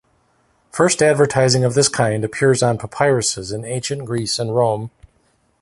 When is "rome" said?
4.55-4.89